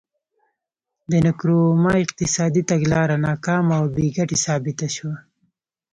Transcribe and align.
د 1.11 1.13
نکرومه 1.25 1.93
اقتصادي 2.05 2.63
تګلاره 2.71 3.15
ناکامه 3.27 3.73
او 3.79 3.85
بې 3.95 4.07
ګټې 4.17 4.37
ثابته 4.45 4.87
شوه. 4.95 5.15